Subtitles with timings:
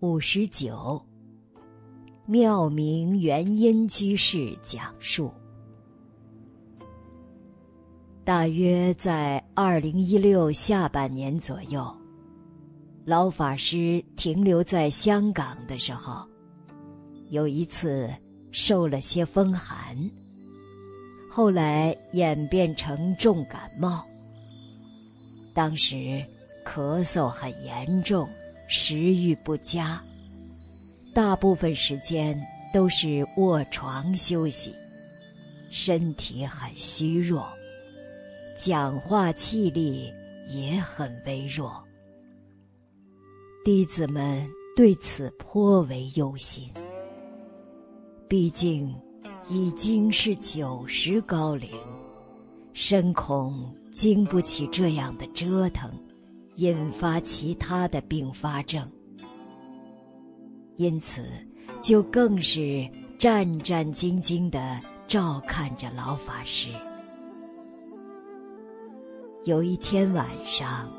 [0.00, 0.98] 五十九，
[2.24, 5.30] 妙明元音居士讲述。
[8.24, 11.94] 大约在二零一六下半年左右，
[13.04, 16.26] 老法师停留在香港的时候，
[17.28, 18.08] 有一次
[18.52, 19.94] 受了些风寒，
[21.28, 24.02] 后来演变成重感冒。
[25.52, 26.24] 当时
[26.64, 28.26] 咳嗽很严重，
[28.72, 30.00] 食欲不佳，
[31.12, 32.40] 大部分时间
[32.72, 34.72] 都是卧床休息，
[35.70, 37.48] 身体很虚弱。
[38.56, 40.12] 讲话气力
[40.46, 41.82] 也很微弱，
[43.64, 46.70] 弟子们对此颇为忧心。
[48.28, 48.94] 毕竟
[49.48, 51.70] 已经是九十高龄，
[52.72, 55.92] 深恐经不起这样的折腾，
[56.60, 58.86] 引发其他的并发症。
[60.76, 61.24] 因此，
[61.80, 62.86] 就更是
[63.18, 66.68] 战战兢兢地照看着老法师。
[69.44, 70.90] 有一天晚上，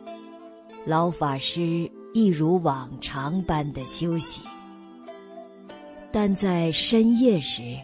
[0.87, 4.41] 老法师一如往常般的休息，
[6.11, 7.77] 但在深夜时，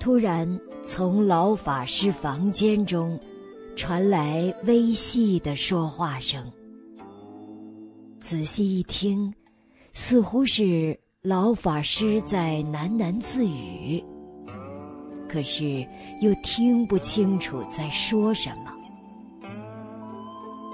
[0.00, 3.20] 突然从老法师房间中
[3.76, 6.50] 传来微细的说话声。
[8.28, 9.32] 仔细一听，
[9.94, 14.04] 似乎是老法师在喃喃自语，
[15.26, 15.82] 可是
[16.20, 18.70] 又听不清楚在说什么。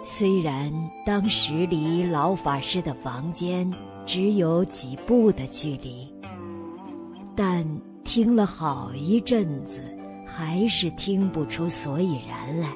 [0.02, 0.72] 虽然
[1.06, 3.72] 当时离老法师的房间
[4.04, 6.12] 只有几步的距离，
[7.36, 7.64] 但
[8.02, 9.80] 听了好一阵子，
[10.26, 12.68] 还是听不出所以然来。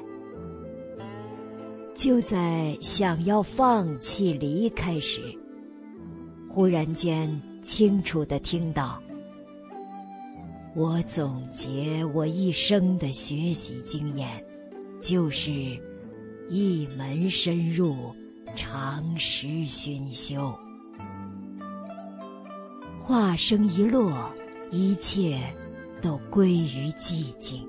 [1.99, 5.21] 就在想要放弃离开时，
[6.49, 7.29] 忽然间
[7.61, 9.03] 清楚的听到
[10.77, 14.29] ：“我总结我一生的学习经验，
[15.03, 15.77] 就是。”
[16.49, 17.95] 一门深入，
[18.57, 20.51] 长时熏修。
[22.99, 24.11] 话声一落，
[24.71, 25.39] 一切
[26.01, 27.63] 都归于寂静。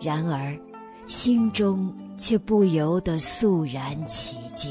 [0.00, 0.58] 然而，
[1.06, 4.70] 心中却不由得肃然起敬。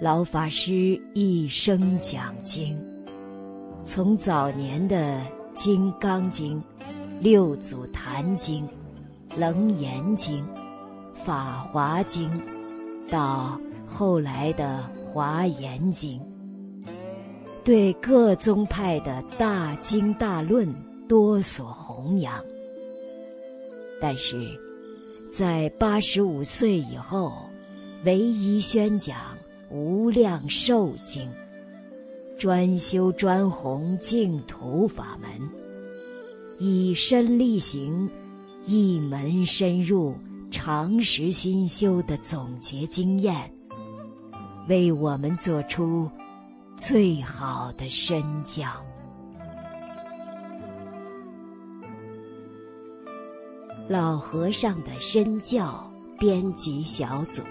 [0.00, 2.76] 老法师一生讲经，
[3.84, 5.18] 从早年的
[5.54, 6.62] 《金刚经》
[7.20, 8.62] 《六祖坛经》。
[9.36, 10.46] 《楞严经》
[11.24, 12.30] 《法华经》，
[13.10, 16.20] 到后来的《华严经》，
[17.64, 20.72] 对各宗派的大经大论
[21.08, 22.40] 多所弘扬。
[24.00, 24.56] 但是，
[25.34, 27.32] 在八十五岁以后，
[28.04, 29.16] 唯一宣讲
[29.74, 31.28] 《无量寿经》，
[32.38, 35.30] 专修专弘净土法门，
[36.60, 38.08] 以身力行。
[38.66, 40.14] 一门深入、
[40.52, 43.52] 长时熏修的总结经验，
[44.68, 46.08] 为我们做出
[46.76, 48.66] 最好的身教。
[53.86, 55.86] 老和尚的身教
[56.18, 57.42] 编辑小组。